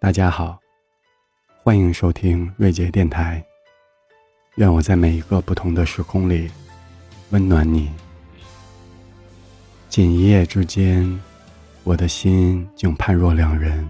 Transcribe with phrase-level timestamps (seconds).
[0.00, 0.58] 大家好，
[1.62, 3.44] 欢迎收听瑞杰电台。
[4.54, 6.50] 愿我在每一个不同的时空里
[7.32, 7.92] 温暖你。
[9.90, 11.20] 仅一夜之间，
[11.84, 13.86] 我的心竟判若两人。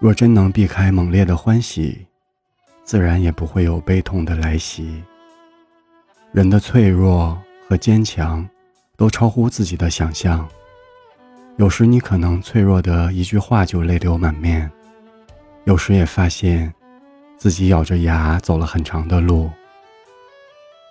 [0.00, 2.04] 若真能避开猛烈的欢喜，
[2.82, 5.00] 自然也不会有悲痛的来袭。
[6.32, 8.44] 人的脆弱和坚强，
[8.96, 10.44] 都超乎自己的想象。
[11.58, 14.70] 有时你可能脆弱的一句话就泪流满面，
[15.64, 16.70] 有时也发现
[17.38, 19.50] 自己咬着牙走了很长的路。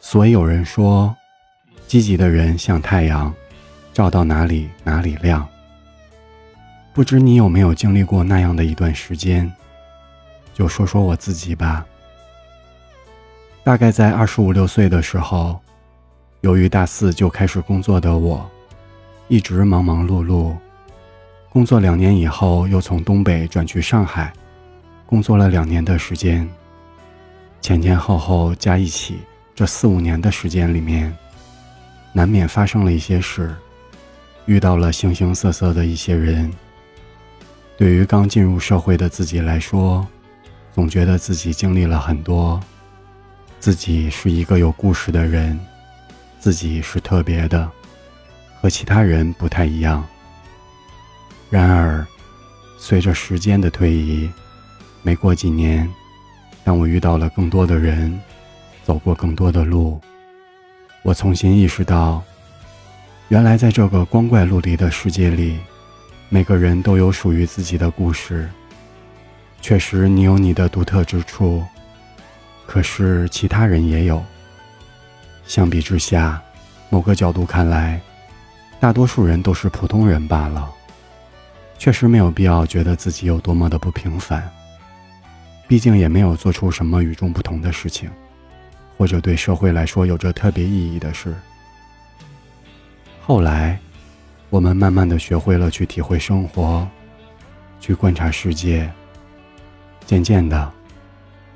[0.02, 1.16] 所以有人说，
[1.88, 3.32] 积极的人像太阳，
[3.94, 5.48] 照到哪里哪里亮。
[6.94, 9.52] 不知你有没有经历过那样的一段时间？
[10.52, 11.86] 就说说我自己吧。
[13.64, 15.60] 大概在二十五六岁的时候，
[16.42, 18.50] 由于大四就开始工作的我。
[19.28, 20.56] 一直忙忙碌碌，
[21.50, 24.32] 工作两年以后，又从东北转去上海，
[25.08, 26.48] 工作了两年的时间。
[27.60, 29.18] 前前后后加一起，
[29.56, 31.12] 这四五年的时间里面，
[32.14, 33.56] 难免发生了一些事，
[34.46, 36.54] 遇到了形形色色的一些人。
[37.76, 40.06] 对于刚进入社会的自己来说，
[40.72, 42.62] 总觉得自己经历了很多，
[43.60, 45.60] 自己是一个有故事的人，
[46.40, 47.68] 自己是特别的。
[48.66, 50.04] 和其他人不太一样。
[51.52, 52.04] 然而，
[52.80, 54.28] 随着时间的推移，
[55.04, 55.88] 没过几年，
[56.64, 58.20] 当我遇到了更多的人，
[58.84, 60.02] 走过更多的路，
[61.04, 62.24] 我重新意识到，
[63.28, 65.60] 原来在这个光怪陆离的世界里，
[66.30, 68.50] 每个人都有属于自己的故事。
[69.62, 71.64] 确实，你有你的独特之处，
[72.66, 74.26] 可是其他人也有。
[75.46, 76.42] 相比之下，
[76.90, 78.02] 某个角度看来。
[78.80, 80.70] 大多数人都是普通人罢了，
[81.78, 84.48] 确实没有必要觉得自己有多么的不平凡。
[85.68, 88.10] 毕竟也没有做出什么与众不同的事情，
[88.98, 91.34] 或者对社会来说有着特别意义的事。
[93.24, 93.80] 后来，
[94.52, 96.88] 我们慢慢的学会了去体会生活，
[97.80, 98.88] 去观察世界。
[100.06, 100.72] 渐渐的，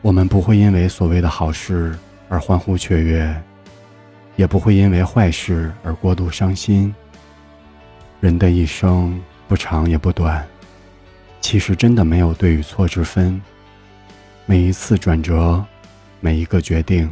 [0.02, 1.96] 我们不会因为所谓的好事
[2.28, 3.40] 而欢呼雀跃，
[4.36, 6.92] 也不会因为坏事而过度伤心。
[8.20, 10.46] 人的一生不长也不短，
[11.40, 13.42] 其实真的没有对与错之分。
[14.46, 15.64] 每一次转折，
[16.20, 17.10] 每一个决定，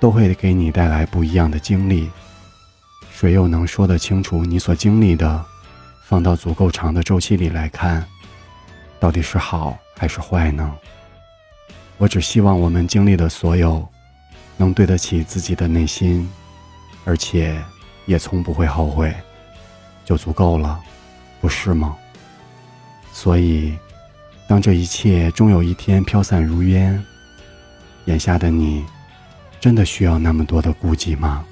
[0.00, 2.08] 都会给你带来不一样的经历。
[3.12, 5.44] 谁又能说得清楚你所经历的，
[6.06, 8.02] 放到足够长的周期里来看，
[8.98, 10.74] 到底是好还是坏呢？
[11.98, 13.86] 我只希望我们经历的所有，
[14.56, 16.26] 能对得起自己的内心，
[17.04, 17.62] 而且
[18.06, 19.14] 也从不会后悔。
[20.06, 20.80] 就足够了，
[21.40, 21.96] 不是吗？
[23.12, 23.76] 所以，
[24.48, 27.04] 当这一切终有一天飘散如烟，
[28.04, 28.86] 眼下的你，
[29.60, 31.44] 真的需要那么多的顾忌吗？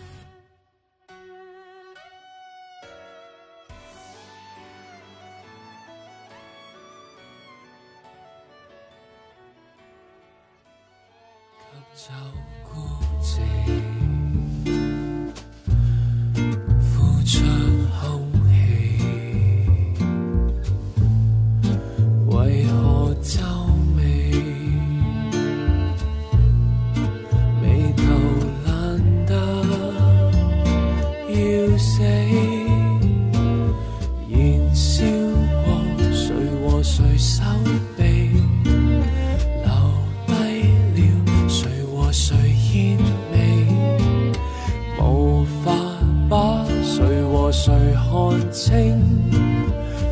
[48.64, 49.14] 清？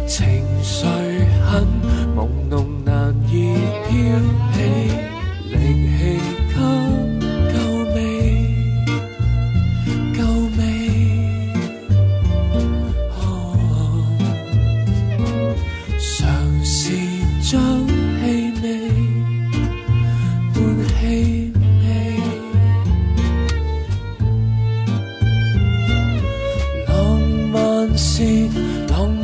[0.07, 0.85] 情绪
[1.47, 1.67] 很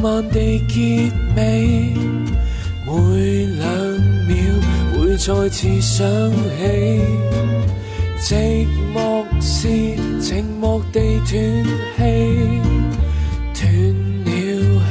[0.01, 1.93] 慢慢地结尾，
[2.87, 3.67] 每两
[4.29, 4.37] 秒
[4.93, 6.37] 会再次想起。
[8.21, 9.69] 寂寞是
[10.21, 11.29] 静默地断
[11.97, 11.99] 气，
[13.55, 13.65] 断
[14.25, 14.31] 了
[14.87, 14.91] 气，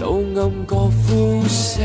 [0.00, 1.80] 到暗角呼死。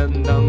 [0.00, 0.39] anda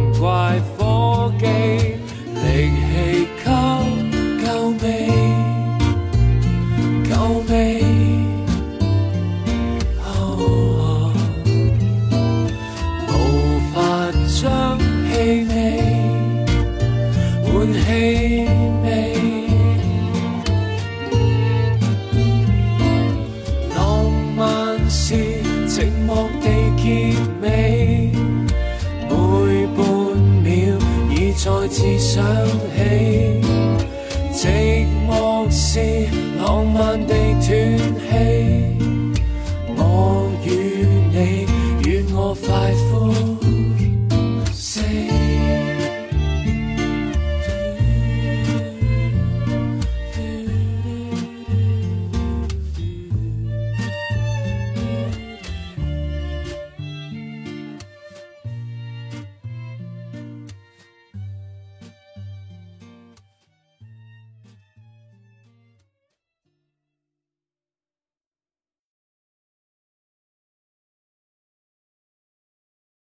[31.71, 32.21] 次想
[34.33, 34.81] 起。